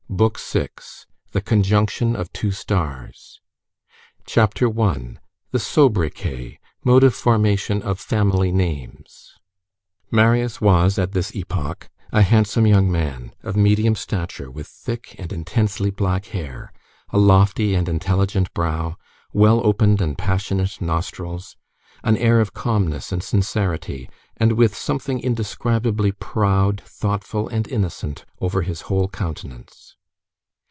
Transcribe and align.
BOOK 0.13 0.37
SIXTH—THE 0.37 1.39
CONJUNCTION 1.41 2.17
OF 2.17 2.33
TWO 2.33 2.51
STARS 2.51 3.39
CHAPTER 4.25 4.67
I—THE 4.79 5.57
SOBRIQUET: 5.57 6.57
MODE 6.83 7.03
OF 7.05 7.15
FORMATION 7.15 7.81
OF 7.81 7.97
FAMILY 7.97 8.51
NAMES 8.51 9.39
Marius 10.11 10.59
was, 10.59 10.99
at 10.99 11.13
this 11.13 11.33
epoch, 11.33 11.89
a 12.11 12.23
handsome 12.23 12.67
young 12.67 12.91
man, 12.91 13.33
of 13.41 13.55
medium 13.55 13.95
stature, 13.95 14.51
with 14.51 14.67
thick 14.67 15.15
and 15.17 15.31
intensely 15.31 15.89
black 15.89 16.25
hair, 16.25 16.73
a 17.11 17.17
lofty 17.17 17.73
and 17.73 17.87
intelligent 17.87 18.53
brow, 18.53 18.97
well 19.31 19.65
opened 19.65 20.01
and 20.01 20.17
passionate 20.17 20.81
nostrils, 20.81 21.55
an 22.03 22.17
air 22.17 22.41
of 22.41 22.53
calmness 22.53 23.13
and 23.13 23.23
sincerity, 23.23 24.09
and 24.35 24.51
with 24.53 24.75
something 24.75 25.21
indescribably 25.21 26.11
proud, 26.11 26.81
thoughtful, 26.81 27.47
and 27.47 27.67
innocent 27.69 28.25
over 28.41 28.61
his 28.61 28.81
whole 28.81 29.07
countenance. 29.07 29.95